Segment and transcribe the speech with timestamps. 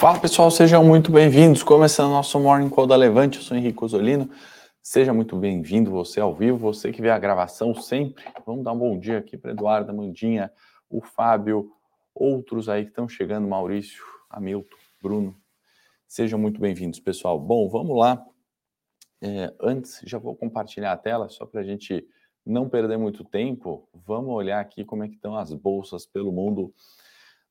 [0.00, 1.62] Fala pessoal, sejam muito bem-vindos.
[1.62, 4.30] Começando nosso Morning Call da Levante, eu sou Henrique Osolino.
[4.82, 8.24] Seja muito bem-vindo, você ao vivo, você que vê a gravação sempre.
[8.46, 10.50] Vamos dar um bom dia aqui para Eduardo, Mandinha,
[10.88, 11.70] o Fábio,
[12.14, 15.36] outros aí que estão chegando, Maurício, Hamilton, Bruno.
[16.08, 17.38] Sejam muito bem-vindos, pessoal.
[17.38, 18.24] Bom, vamos lá.
[19.20, 22.02] É, antes, já vou compartilhar a tela só para a gente
[22.46, 23.86] não perder muito tempo.
[23.92, 26.72] Vamos olhar aqui como é que estão as bolsas pelo mundo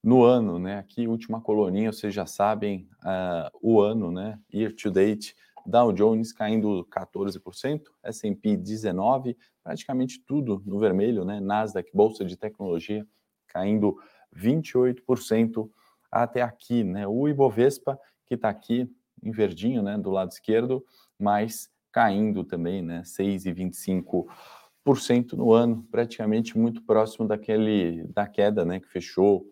[0.03, 0.77] no ano, né?
[0.77, 4.39] Aqui, última coluninha, vocês já sabem uh, o ano, né?
[4.53, 11.39] Year to date, Dow Jones caindo 14%, S&P 19%, praticamente tudo no vermelho, né?
[11.39, 13.05] Nasdaq, Bolsa de Tecnologia,
[13.47, 13.97] caindo
[14.35, 15.69] 28%
[16.11, 17.07] até aqui, né?
[17.07, 18.89] O Ibovespa, que está aqui
[19.21, 19.97] em verdinho, né?
[19.97, 20.83] Do lado esquerdo,
[21.19, 23.01] mas caindo também, né?
[23.03, 28.79] 6,25% no ano, praticamente muito próximo daquele da queda, né?
[28.79, 29.45] Que fechou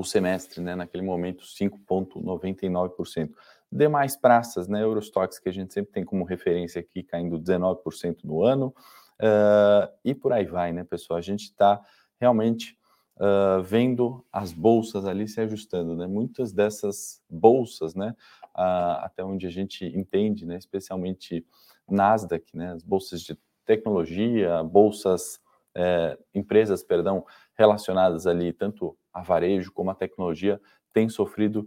[0.00, 3.34] o semestre, né, naquele momento 5,99%.
[3.70, 8.42] Demais praças, né, Eurostox, que a gente sempre tem como referência aqui, caindo 19% no
[8.42, 8.74] ano,
[9.20, 11.18] uh, e por aí vai, né, pessoal?
[11.18, 11.78] A gente está
[12.18, 12.78] realmente
[13.16, 16.06] uh, vendo as bolsas ali se ajustando, né?
[16.06, 18.16] Muitas dessas bolsas, né,
[18.56, 21.46] uh, até onde a gente entende, né, especialmente
[21.86, 25.38] Nasdaq, né, as bolsas de tecnologia, bolsas,
[25.74, 30.60] eh, empresas, perdão, relacionadas ali tanto a varejo como a tecnologia
[30.92, 31.66] têm sofrido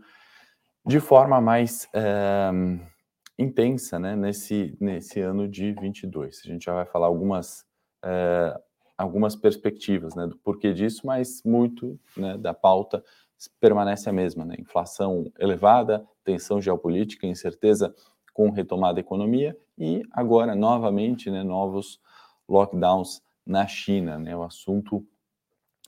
[0.85, 2.51] de forma mais é,
[3.37, 6.41] intensa né, nesse, nesse ano de 22.
[6.43, 7.65] A gente já vai falar algumas,
[8.03, 8.59] é,
[8.97, 13.03] algumas perspectivas né, do porquê disso, mas muito né, da pauta
[13.59, 14.45] permanece a mesma.
[14.45, 14.55] Né?
[14.59, 17.93] Inflação elevada, tensão geopolítica, incerteza
[18.33, 21.99] com retomada da economia e agora, novamente, né, novos
[22.47, 24.17] lockdowns na China.
[24.17, 24.35] Né?
[24.35, 25.05] O assunto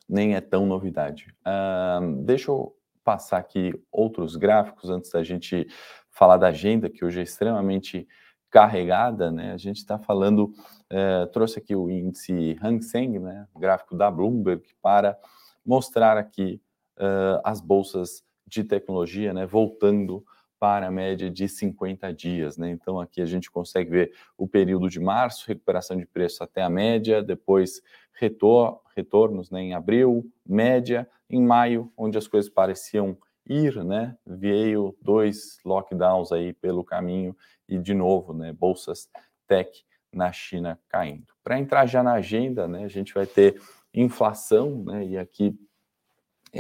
[0.08, 1.28] nem é tão novidade.
[1.46, 5.68] Uh, deixa eu passar aqui outros gráficos antes da gente
[6.10, 8.08] falar da agenda, que hoje é extremamente
[8.50, 9.52] carregada, né?
[9.52, 10.54] A gente está falando,
[10.92, 13.48] uh, trouxe aqui o índice Hang Seng, né?
[13.58, 15.18] Gráfico da Bloomberg, para
[15.66, 16.62] mostrar aqui
[16.98, 19.46] uh, as bolsas de tecnologia, né?
[19.46, 20.24] Voltando
[20.60, 22.72] para a média de 50 dias, né?
[22.72, 26.70] Então aqui a gente consegue ver o período de março, recuperação de preço até a
[26.70, 27.82] média, depois
[28.14, 34.18] retor retornos né, em abril, média, em maio, onde as coisas pareciam ir, né?
[34.26, 37.36] Veio dois lockdowns aí pelo caminho
[37.68, 39.10] e de novo, né, bolsas
[39.48, 41.34] tech na China caindo.
[41.44, 43.62] Para entrar já na agenda, né, a gente vai ter
[43.94, 45.58] inflação, né, e aqui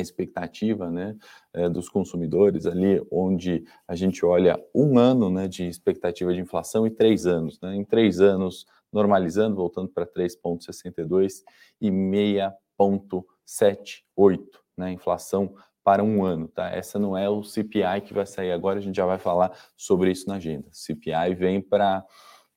[0.01, 1.15] expectativa né,
[1.53, 6.85] é, dos consumidores ali, onde a gente olha um ano né, de expectativa de inflação
[6.85, 7.59] e três anos.
[7.61, 7.75] Né?
[7.75, 11.43] Em três anos, normalizando, voltando para 3,62
[11.81, 14.45] e 6,78,
[14.77, 14.91] né?
[14.91, 16.69] Inflação para um ano, tá?
[16.69, 20.11] Essa não é o CPI que vai sair agora, a gente já vai falar sobre
[20.11, 20.67] isso na agenda.
[20.71, 22.03] CPI vem para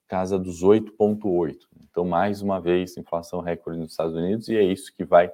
[0.07, 1.57] casa dos 8,8.
[1.83, 5.31] Então, mais uma vez, inflação recorde nos Estados Unidos, e é isso que vai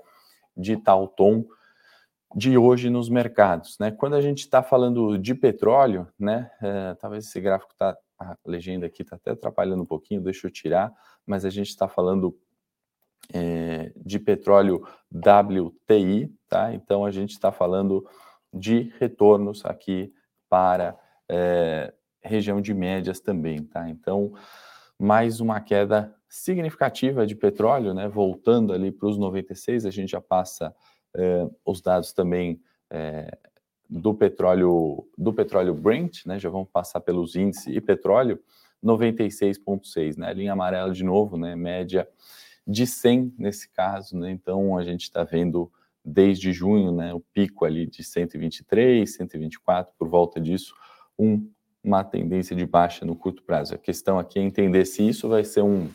[0.56, 1.44] ditar o tom
[2.34, 3.90] de hoje nos mercados, né?
[3.90, 6.50] Quando a gente está falando de petróleo, né?
[6.60, 10.50] É, talvez esse gráfico está a legenda aqui está até atrapalhando um pouquinho, deixa eu
[10.50, 10.92] tirar,
[11.26, 12.36] mas a gente está falando
[13.32, 16.72] é, de petróleo WTI, tá?
[16.74, 18.06] Então a gente está falando
[18.52, 20.12] de retornos aqui
[20.48, 20.96] para
[21.28, 23.88] é, região de médias também, tá?
[23.88, 24.32] Então,
[24.98, 28.08] mais uma queda significativa de petróleo, né?
[28.08, 30.74] Voltando ali para os 96, a gente já passa
[31.64, 32.60] os dados também
[32.90, 33.36] é,
[33.88, 36.38] do petróleo do petróleo Brent, né?
[36.38, 38.40] Já vamos passar pelos índices e petróleo
[38.82, 40.32] 96.6, né?
[40.34, 41.54] Linha amarela de novo, né?
[41.54, 42.08] Média
[42.66, 44.30] de 100 nesse caso, né?
[44.30, 45.70] Então a gente está vendo
[46.04, 47.14] desde junho, né?
[47.14, 50.74] O pico ali de 123, 124 por volta disso,
[51.18, 51.48] um,
[51.82, 53.74] uma tendência de baixa no curto prazo.
[53.74, 55.88] A questão aqui é entender se isso vai ser um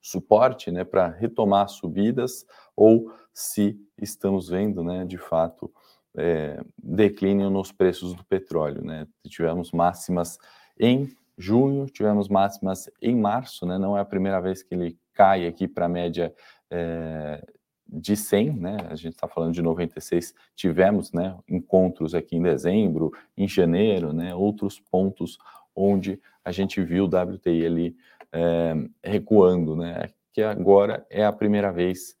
[0.00, 0.84] suporte, né?
[0.84, 2.44] Para retomar subidas
[2.76, 5.04] ou se estamos vendo, né?
[5.04, 5.72] De fato
[6.16, 8.84] é, declínio nos preços do petróleo.
[8.84, 9.06] Né?
[9.28, 10.38] Tivemos máximas
[10.78, 13.78] em junho, tivemos máximas em março, né?
[13.78, 16.34] não é a primeira vez que ele cai aqui para a média
[16.70, 17.42] é,
[17.86, 18.76] de 100, né?
[18.88, 24.34] a gente está falando de 96, tivemos né, encontros aqui em dezembro, em janeiro, né,
[24.34, 25.38] outros pontos
[25.74, 27.96] onde a gente viu o WTI ali
[28.32, 30.08] é, recuando, né?
[30.32, 32.16] que agora é a primeira vez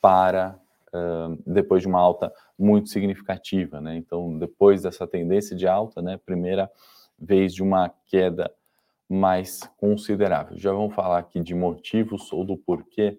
[0.00, 0.60] para
[1.46, 3.96] depois de uma alta muito significativa, né?
[3.96, 6.70] Então, depois dessa tendência de alta, né, primeira
[7.18, 8.50] vez de uma queda
[9.08, 10.58] mais considerável.
[10.58, 13.18] Já vamos falar aqui de motivos ou do porquê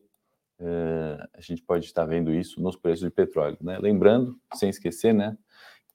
[0.60, 3.78] uh, a gente pode estar vendo isso nos preços de petróleo, né?
[3.80, 5.38] Lembrando, sem esquecer, né,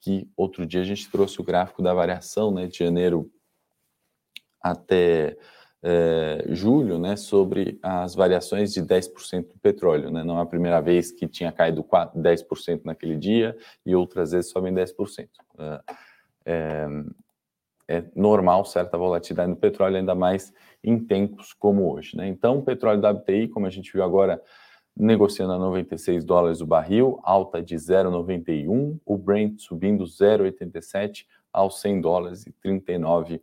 [0.01, 3.31] que outro dia a gente trouxe o gráfico da variação, né, de janeiro
[4.63, 5.37] até
[5.83, 10.11] é, julho, né, sobre as variações de 10% do petróleo.
[10.11, 10.23] Né?
[10.23, 14.51] Não é a primeira vez que tinha caído 4, 10% naquele dia e outras vezes
[14.51, 15.29] sobem 10%.
[15.59, 15.81] É,
[16.47, 16.87] é,
[17.89, 20.53] é normal certa volatilidade no petróleo, ainda mais
[20.85, 22.17] em tempos como hoje.
[22.17, 22.29] Né?
[22.29, 24.41] Então, o petróleo WTI, como a gente viu agora,
[24.97, 32.01] negociando a 96 dólares o barril, alta de 0,91, o Brent subindo 0,87 aos 100
[32.01, 33.43] dólares e 39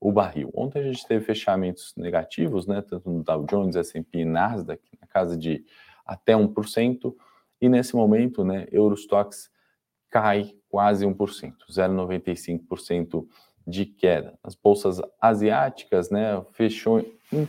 [0.00, 0.50] o barril.
[0.54, 5.06] Ontem a gente teve fechamentos negativos, né, tanto no Dow Jones, S&P e Nasdaq, na
[5.06, 5.64] casa de
[6.04, 7.14] até 1%,
[7.60, 9.50] e nesse momento, né, Eurostox
[10.10, 13.26] cai quase 1%, 0,95%
[13.66, 14.38] de queda.
[14.42, 17.00] As bolsas asiáticas, né, fechou
[17.32, 17.48] em,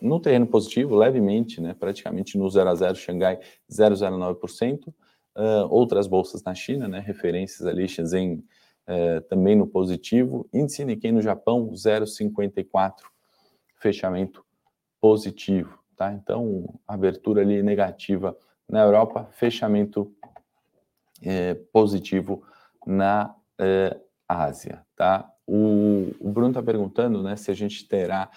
[0.00, 4.92] no terreno positivo, levemente, né, praticamente no 0 a 0, Xangai 0,09%, uh,
[5.70, 8.44] outras bolsas na China, né, referências ali, Shenzhen
[8.86, 10.48] é, também no positivo.
[10.52, 12.94] Índice Nikkei no Japão, 0,54,
[13.76, 14.44] fechamento
[15.00, 16.12] positivo, tá?
[16.12, 18.36] Então, abertura ali negativa
[18.68, 20.12] na Europa, fechamento
[21.22, 22.42] é, positivo
[22.86, 23.98] na é,
[24.28, 25.30] Ásia, tá?
[25.46, 28.30] O, o Bruno está perguntando, né, se a gente terá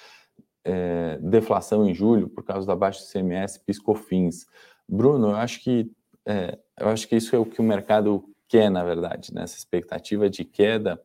[1.22, 4.46] deflação em julho por causa da baixa CMS, piscofins.
[4.88, 5.92] Bruno, eu acho que
[6.30, 9.44] é, eu acho que isso é o que o mercado quer, é, na verdade, né?
[9.44, 11.00] expectativa de queda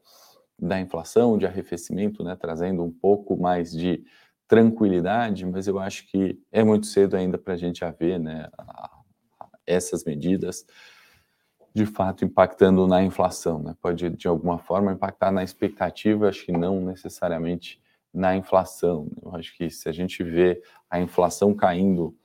[0.59, 4.05] da inflação, de arrefecimento, né, trazendo um pouco mais de
[4.49, 8.49] tranquilidade, mas eu acho que é muito cedo ainda para a gente ver né,
[9.67, 10.65] essas medidas
[11.75, 13.61] de fato impactando na inflação.
[13.61, 13.75] Né?
[13.81, 17.83] Pode, de alguma forma, impactar na expectativa, acho que não necessariamente
[18.13, 19.11] na inflação.
[19.21, 22.17] Eu acho que se a gente vê a inflação caindo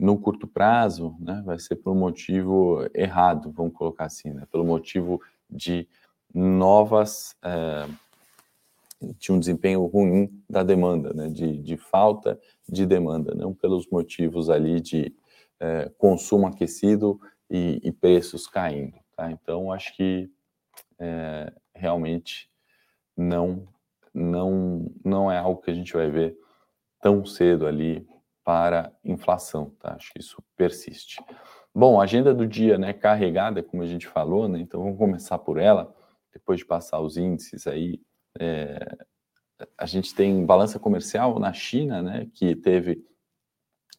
[0.00, 4.64] no curto prazo, né, vai ser por um motivo errado, vamos colocar assim, né, pelo
[4.64, 5.86] motivo de
[6.34, 7.86] novas, é,
[9.18, 14.48] de um desempenho ruim da demanda, né, de, de falta de demanda, não pelos motivos
[14.48, 15.14] ali de
[15.60, 17.20] é, consumo aquecido
[17.50, 18.96] e, e, preços caindo.
[19.14, 19.30] Tá?
[19.30, 20.30] Então, acho que
[20.98, 22.48] é, realmente
[23.14, 23.68] não,
[24.14, 26.38] não, não é algo que a gente vai ver
[27.02, 28.08] tão cedo ali
[28.44, 29.94] para inflação, tá?
[29.94, 31.22] Acho que isso persiste.
[31.74, 34.58] Bom, agenda do dia, né, carregada, como a gente falou, né?
[34.60, 35.94] Então vamos começar por ela,
[36.32, 38.00] depois de passar os índices aí.
[38.38, 38.78] É,
[39.76, 43.04] a gente tem balança comercial na China, né, que teve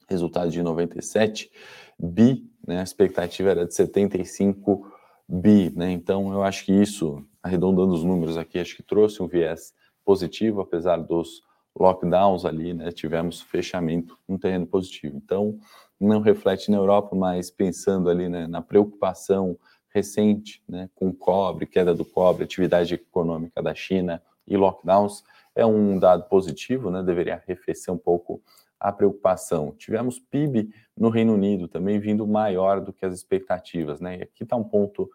[0.10, 1.50] resultado de 97
[1.98, 2.80] bi, né?
[2.80, 4.92] A expectativa era de 75
[5.28, 5.92] bi, né?
[5.92, 9.74] Então eu acho que isso, arredondando os números aqui, acho que trouxe um viés
[10.04, 11.42] positivo, apesar dos
[11.78, 15.16] lockdowns ali, né, tivemos fechamento no terreno positivo.
[15.16, 15.60] Então,
[16.00, 19.58] não reflete na Europa, mas pensando ali né, na preocupação
[19.94, 26.00] recente né, com cobre, queda do cobre, atividade econômica da China e lockdowns, é um
[26.00, 28.42] dado positivo, né, deveria arrefecer um pouco
[28.80, 29.76] a preocupação.
[29.78, 34.00] Tivemos PIB no Reino Unido também vindo maior do que as expectativas.
[34.02, 35.10] Né, e aqui está um ponto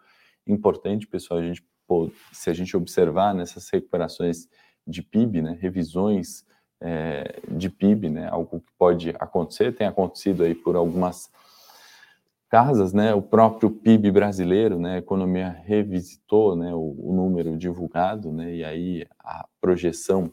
[0.45, 1.63] importante, pessoal, a gente,
[2.31, 4.47] se a gente observar nessas recuperações
[4.85, 6.45] de PIB, né, revisões
[6.81, 11.29] é, de PIB, né, algo que pode acontecer, tem acontecido aí por algumas
[12.49, 18.31] casas, né, o próprio PIB brasileiro, né, a economia revisitou, né, o, o número divulgado,
[18.31, 20.31] né, e aí a projeção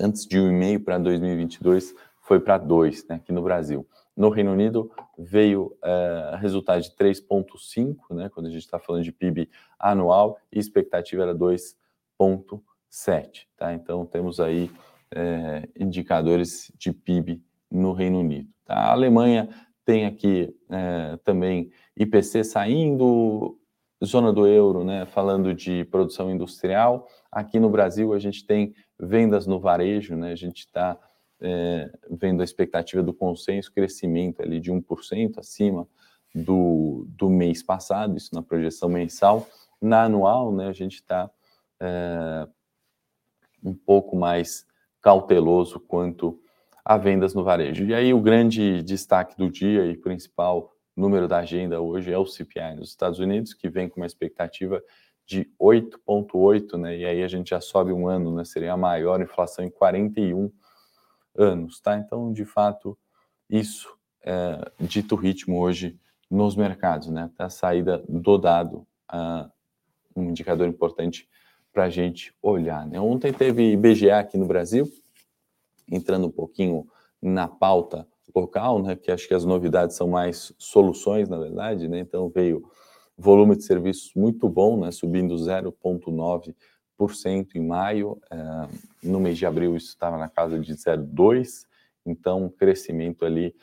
[0.00, 3.86] antes de 1,5 para 2022 foi para 2, né, aqui no Brasil.
[4.16, 9.12] No Reino Unido veio é, resultado de 3,5, né, quando a gente está falando de
[9.12, 12.60] PIB anual, e expectativa era 2,5
[12.92, 13.72] 7, tá?
[13.72, 14.70] Então temos aí
[15.14, 18.48] é, indicadores de PIB no Reino Unido.
[18.64, 18.74] Tá?
[18.74, 19.48] A Alemanha
[19.84, 23.58] tem aqui é, também IPC saindo,
[24.04, 25.06] zona do euro, né?
[25.06, 27.08] Falando de produção industrial.
[27.30, 30.32] Aqui no Brasil a gente tem vendas no varejo, né?
[30.32, 30.98] A gente está
[31.40, 35.86] é, vendo a expectativa do consenso, crescimento ali de 1% acima
[36.34, 39.46] do, do mês passado, isso na projeção mensal.
[39.80, 41.28] Na anual, né, a gente está
[41.80, 42.46] é,
[43.62, 44.64] um pouco mais
[45.02, 46.40] cauteloso quanto
[46.84, 47.84] a vendas no varejo.
[47.84, 52.26] E aí o grande destaque do dia e principal número da agenda hoje é o
[52.26, 54.82] CPI nos Estados Unidos, que vem com uma expectativa
[55.26, 56.98] de 8,8, né?
[56.98, 58.44] E aí a gente já sobe um ano, né?
[58.44, 60.50] Seria a maior inflação em 41
[61.36, 61.96] anos, tá?
[61.96, 62.98] Então, de fato,
[63.48, 63.88] isso
[64.24, 65.98] é dito ritmo hoje
[66.30, 67.30] nos mercados, né?
[67.38, 69.50] A saída do dado, uh,
[70.14, 71.28] um indicador importante
[71.72, 72.86] para a gente olhar.
[72.86, 73.00] Né?
[73.00, 74.86] Ontem teve IBGA aqui no Brasil,
[75.90, 76.86] entrando um pouquinho
[77.20, 81.98] na pauta local, né, que acho que as novidades são mais soluções, na verdade, né?
[81.98, 82.62] Então veio
[83.16, 86.54] volume de serviços muito bom, né, subindo 0,9%
[87.54, 88.68] em maio, é,
[89.02, 91.66] no mês de abril isso estava na casa de 0,2%,
[92.06, 93.54] então um crescimento ali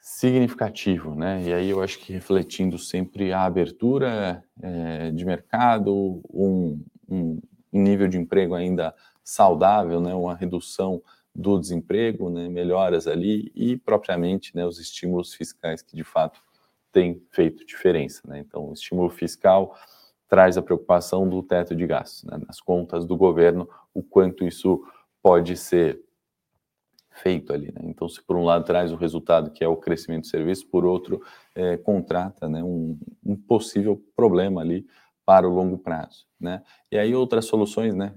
[0.00, 1.42] significativo, né?
[1.42, 7.40] E aí eu acho que refletindo sempre a abertura é, de mercado, um, um,
[7.72, 10.14] nível de emprego ainda saudável, né?
[10.14, 11.02] Uma redução
[11.34, 12.48] do desemprego, né?
[12.48, 14.66] Melhoras ali e propriamente, né?
[14.66, 16.40] Os estímulos fiscais que de fato
[16.92, 18.38] têm feito diferença, né?
[18.38, 19.76] Então, o estímulo fiscal
[20.28, 22.38] traz a preocupação do teto de gastos, né?
[22.46, 24.82] Nas contas do governo, o quanto isso
[25.22, 26.02] pode ser
[27.18, 27.72] feito ali.
[27.72, 27.82] Né?
[27.84, 30.84] Então, se por um lado traz o resultado que é o crescimento do serviço, por
[30.84, 31.20] outro
[31.54, 34.86] é, contrata né, um, um, possível problema ali
[35.28, 36.26] para o longo prazo.
[36.40, 36.62] Né?
[36.90, 38.14] E aí outras soluções, né,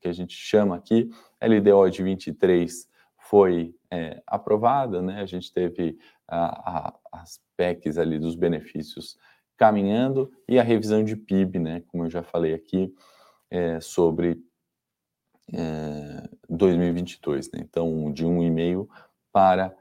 [0.00, 1.10] que a gente chama aqui,
[1.42, 2.88] LDO de 23
[3.18, 5.20] foi é, aprovada, né?
[5.20, 5.98] A gente teve
[6.28, 9.18] a, a, as PECs ali dos benefícios
[9.56, 11.82] caminhando e a revisão de PIB, né?
[11.88, 12.94] Como eu já falei aqui,
[13.50, 14.40] é, sobre
[15.52, 17.58] é, 2022, né?
[17.60, 18.86] então de 1,5%
[19.32, 19.76] para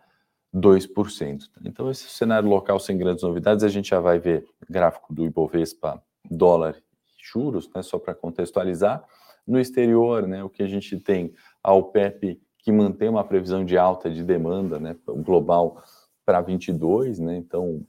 [0.51, 1.43] 2%.
[1.63, 6.03] Então, esse cenário local sem grandes novidades, a gente já vai ver gráfico do Ibovespa,
[6.29, 6.75] dólar
[7.07, 7.81] e juros, né?
[7.81, 9.03] só para contextualizar.
[9.45, 13.77] No exterior, né, o que a gente tem, a OPEP que mantém uma previsão de
[13.77, 15.83] alta de demanda né, global
[16.25, 17.85] para 22, né, então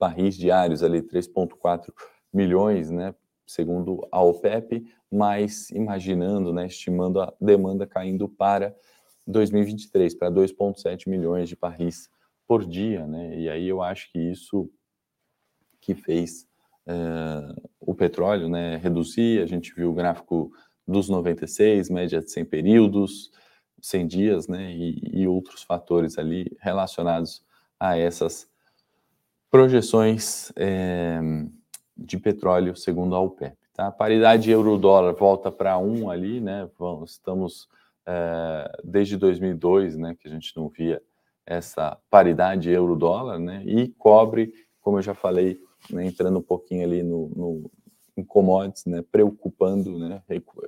[0.00, 1.92] barris diários ali 3,4
[2.32, 3.14] milhões, né,
[3.46, 8.74] segundo a OPEP, mas imaginando, né, estimando a demanda caindo para
[9.26, 12.10] 2023, para 2,7 milhões de barris
[12.46, 13.38] por dia, né?
[13.38, 14.70] E aí eu acho que isso
[15.80, 16.46] que fez
[16.86, 19.42] é, o petróleo, né, reduzir.
[19.42, 20.52] A gente viu o gráfico
[20.86, 23.30] dos 96, média de 100 períodos,
[23.80, 27.44] 100 dias, né, e, e outros fatores ali relacionados
[27.78, 28.48] a essas
[29.50, 31.20] projeções é,
[31.96, 33.56] de petróleo segundo a OPEP.
[33.72, 33.88] Tá?
[33.88, 36.68] A paridade euro-dólar volta para um ali, né?
[37.04, 37.68] Estamos
[38.06, 41.02] é, desde 2002, né, que a gente não via
[41.46, 43.62] essa paridade euro-dólar, né?
[43.66, 45.60] E cobre, como eu já falei,
[45.90, 47.70] né, entrando um pouquinho ali no, no
[48.16, 50.22] em commodities, né, preocupando, né,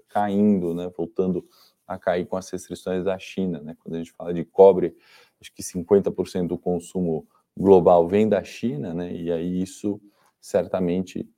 [0.09, 1.47] caindo, né, voltando
[1.87, 3.77] a cair com as restrições da China, né?
[3.79, 4.97] Quando a gente fala de cobre,
[5.41, 9.13] acho que 50% do consumo global vem da China, né?
[9.13, 10.01] E aí isso
[10.41, 11.29] certamente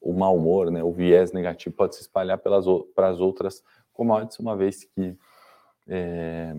[0.00, 4.40] o mau humor, né, o viés negativo pode se espalhar pelas, para as outras commodities,
[4.40, 5.16] uma vez que
[5.86, 6.52] é,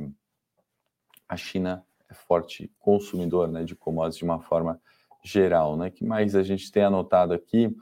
[1.27, 4.79] a China é forte consumidor né, de commodities de uma forma
[5.27, 5.77] geral.
[5.77, 5.89] Né?
[5.89, 7.75] que mais a gente tem anotado aqui?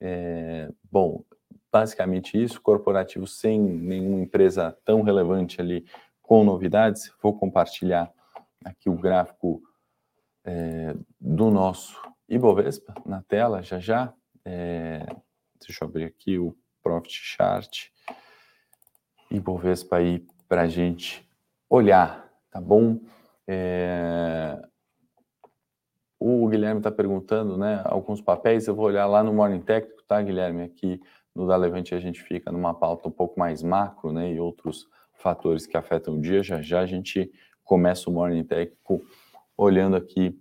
[0.00, 1.24] É, bom,
[1.70, 5.84] basicamente isso, corporativo sem nenhuma empresa tão relevante ali
[6.22, 7.12] com novidades.
[7.22, 8.12] Vou compartilhar
[8.64, 9.62] aqui o gráfico
[10.44, 14.12] é, do nosso Ibovespa na tela já já.
[14.44, 15.06] É,
[15.60, 17.88] deixa eu abrir aqui o Profit Chart
[19.30, 21.28] e Bovespa aí para a gente
[21.68, 23.00] olhar, tá bom?
[23.46, 24.60] É,
[26.18, 30.20] o Guilherme está perguntando, né, alguns papéis, eu vou olhar lá no Morning Técnico, tá,
[30.22, 30.62] Guilherme?
[30.62, 31.00] Aqui
[31.34, 34.86] no Da Levante a gente fica numa pauta um pouco mais macro, né, e outros
[35.14, 36.42] fatores que afetam o dia.
[36.42, 37.30] Já já a gente
[37.62, 39.02] começa o Morning Técnico
[39.56, 40.38] olhando aqui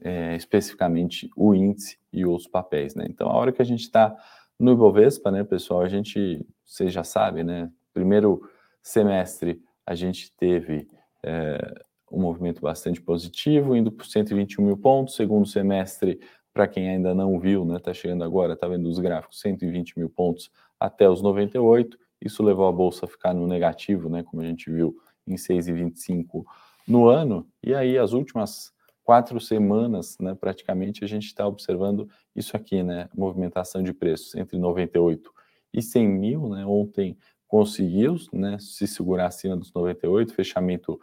[0.00, 3.06] é, especificamente o índice e os papéis, né?
[3.08, 4.14] Então, a hora que a gente está
[4.58, 7.70] no Ibovespa, né, pessoal, a gente, vocês já sabem, né?
[7.92, 8.42] Primeiro
[8.82, 10.88] semestre a gente teve
[11.22, 11.74] é,
[12.10, 15.16] um movimento bastante positivo, indo por 121 mil pontos.
[15.16, 16.20] Segundo semestre,
[16.52, 20.08] para quem ainda não viu, né, tá chegando agora, tá vendo os gráficos, 120 mil
[20.08, 21.98] pontos até os 98.
[22.20, 24.96] Isso levou a bolsa a ficar no negativo, né, como a gente viu
[25.26, 26.44] em 6,25
[26.86, 27.46] no ano.
[27.62, 33.08] E aí as últimas quatro semanas, né, praticamente, a gente está observando isso aqui, né,
[33.14, 35.30] movimentação de preços entre 98
[35.72, 40.98] e 100 mil, né, ontem conseguiu, né, se segurar acima dos 98, fechamento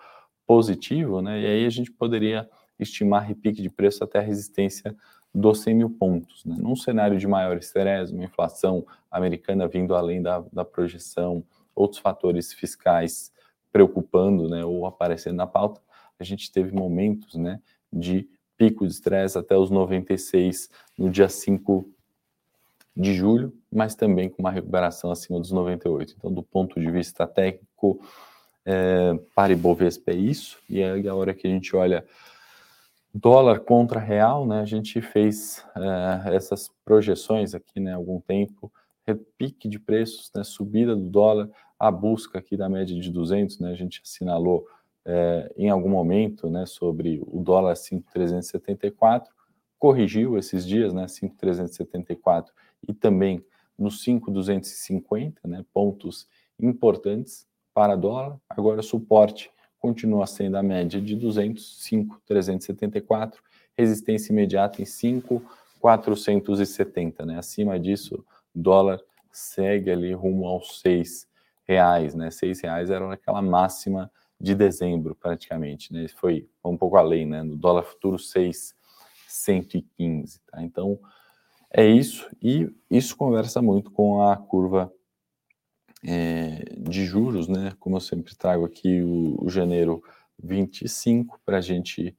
[0.51, 2.46] positivo, né, e aí a gente poderia
[2.77, 4.93] estimar repique de preço até a resistência
[5.34, 6.43] dos 100 mil pontos.
[6.43, 6.58] Né?
[6.60, 11.41] Num cenário de maior estresse, uma inflação americana vindo além da, da projeção,
[11.74, 13.31] outros fatores fiscais
[13.72, 15.79] preocupando né, ou aparecendo na pauta,
[16.20, 18.27] a gente teve momentos né, de
[18.58, 21.89] pico de estresse até os 96 no dia 5
[22.93, 26.13] de julho, mas também com uma recuperação acima dos 98.
[26.17, 28.01] Então, do ponto de vista técnico,
[28.65, 32.06] é, para Ibovespa é isso, e aí a hora que a gente olha
[33.13, 38.72] dólar contra real, né, a gente fez é, essas projeções aqui, né, algum tempo,
[39.06, 43.72] repique de preços, né, subida do dólar, a busca aqui da média de 200, né,
[43.72, 44.65] a gente assinalou
[45.03, 49.34] é, em algum momento né, sobre o dólar 5,374,
[49.77, 52.53] corrigiu esses dias, né, 5,374
[52.88, 53.44] e também
[53.77, 56.27] nos 5,250, né, pontos
[56.60, 58.38] importantes para dólar.
[58.50, 59.50] Agora, suporte
[59.80, 63.42] continua sendo a média de 200, 5,374,
[63.75, 68.24] resistência imediata em 5,470, né, acima disso,
[68.54, 69.01] dólar
[69.32, 71.28] segue ali rumo aos 6
[71.63, 77.25] reais, né, 6 reais era aquela máxima de dezembro, praticamente, né, foi um pouco além,
[77.25, 78.75] né, no dólar futuro 6
[79.28, 80.40] 115.
[80.46, 80.62] Tá?
[80.62, 81.00] Então,
[81.72, 84.94] é isso, e isso conversa muito com a curva
[86.05, 87.74] é, de juros, né?
[87.79, 90.03] Como eu sempre trago aqui o, o janeiro
[90.41, 92.15] 25 para a gente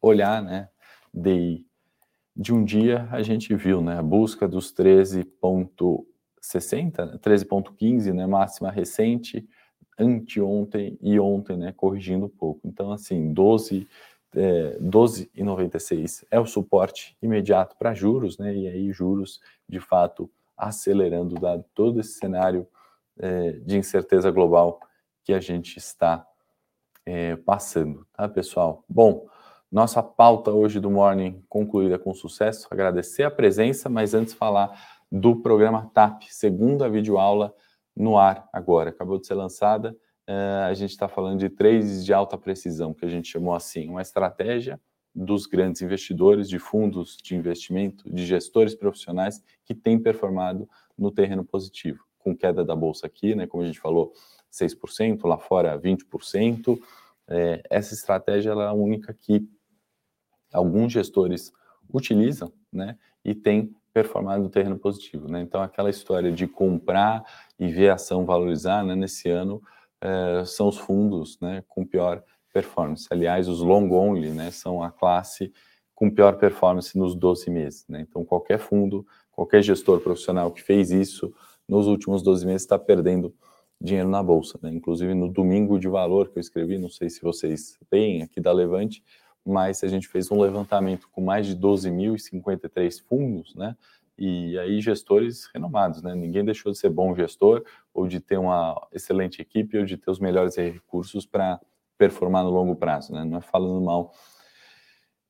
[0.00, 0.68] olhar, né?
[1.12, 1.64] De,
[2.34, 3.98] de um dia a gente viu, né?
[3.98, 8.26] A busca dos 13,60, 13,15, né?
[8.26, 9.46] Máxima recente,
[9.98, 11.72] anteontem e ontem, né?
[11.76, 12.60] Corrigindo um pouco.
[12.64, 13.88] Então, assim, 12
[14.34, 18.54] é, 12,96 é o suporte imediato para juros, né?
[18.54, 22.66] E aí juros de fato acelerando dado todo esse cenário
[23.18, 24.80] é, de incerteza global
[25.24, 26.26] que a gente está
[27.04, 28.84] é, passando, tá, pessoal?
[28.88, 29.26] Bom,
[29.70, 32.68] nossa pauta hoje do Morning concluída com sucesso.
[32.70, 34.80] Agradecer a presença, mas antes falar
[35.10, 37.54] do programa TAP, segunda videoaula
[37.94, 38.90] no ar agora.
[38.90, 39.96] Acabou de ser lançada
[40.28, 43.88] uh, a gente está falando de trades de alta precisão, que a gente chamou assim,
[43.88, 44.80] uma estratégia
[45.14, 51.42] dos grandes investidores, de fundos de investimento, de gestores profissionais que têm performado no terreno
[51.42, 54.12] positivo, com queda da bolsa aqui, né, como a gente falou,
[54.52, 56.76] 6%, lá fora 20%.
[57.28, 59.48] É, essa estratégia é a única que
[60.52, 61.52] alguns gestores
[61.94, 65.40] utilizam, né, e tem performado no terreno positivo, né?
[65.40, 67.24] Então aquela história de comprar
[67.58, 69.62] e ver a ação valorizar, né, nesse ano
[70.00, 73.06] é, são os fundos né, com pior performance.
[73.10, 75.52] Aliás, os long only né, são a classe
[75.94, 77.86] com pior performance nos 12 meses.
[77.88, 78.00] Né?
[78.02, 81.32] Então, qualquer fundo, qualquer gestor profissional que fez isso
[81.68, 83.34] nos últimos 12 meses está perdendo
[83.80, 84.58] dinheiro na bolsa.
[84.62, 84.72] Né?
[84.72, 88.52] Inclusive, no domingo de valor que eu escrevi, não sei se vocês veem aqui da
[88.52, 89.02] Levante,
[89.44, 93.76] mas a gente fez um levantamento com mais de 12.053 fundos, né?
[94.18, 96.14] e aí gestores renomados, né?
[96.14, 100.10] Ninguém deixou de ser bom gestor ou de ter uma excelente equipe ou de ter
[100.10, 101.60] os melhores recursos para
[101.98, 103.24] performar no longo prazo, né?
[103.24, 104.12] Não é falando mal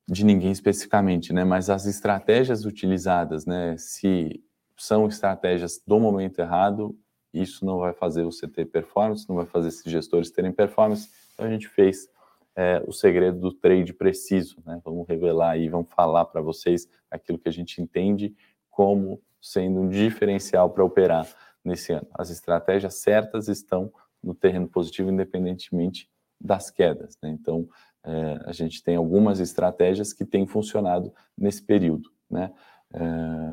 [0.09, 1.43] de ninguém especificamente, né?
[1.43, 3.75] Mas as estratégias utilizadas, né?
[3.77, 4.41] Se
[4.77, 6.97] são estratégias do momento errado,
[7.33, 11.09] isso não vai fazer você ter performance, não vai fazer esses gestores terem performance.
[11.33, 12.07] Então a gente fez
[12.55, 14.81] é, o segredo do trade preciso, né?
[14.83, 18.35] Vamos revelar aí, vamos falar para vocês aquilo que a gente entende
[18.69, 21.27] como sendo um diferencial para operar
[21.63, 22.07] nesse ano.
[22.13, 23.91] As estratégias certas estão
[24.23, 26.09] no terreno positivo, independentemente
[26.39, 27.17] das quedas.
[27.21, 27.29] Né?
[27.29, 27.67] Então,
[28.03, 32.09] é, a gente tem algumas estratégias que têm funcionado nesse período.
[32.29, 32.51] Né?
[32.93, 32.99] É,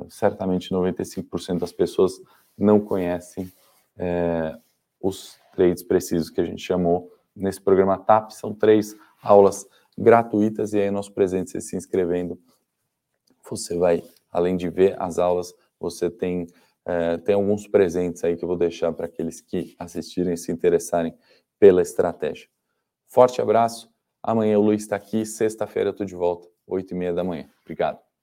[0.08, 2.20] certamente 95% das pessoas
[2.56, 3.50] não conhecem
[3.96, 4.56] é,
[5.00, 8.30] os trades precisos que a gente chamou nesse programa TAP.
[8.30, 9.66] São três aulas
[9.96, 12.38] gratuitas e aí nosso presente, você se inscrevendo,
[13.48, 16.48] você vai além de ver as aulas, você tem,
[16.84, 20.50] é, tem alguns presentes aí que eu vou deixar para aqueles que assistirem e se
[20.50, 21.16] interessarem
[21.58, 22.48] pela estratégia.
[23.06, 23.88] Forte abraço.
[24.20, 25.24] Amanhã o Luiz está aqui.
[25.24, 27.48] Sexta-feira eu estou de volta, oito e meia da manhã.
[27.62, 28.13] Obrigado.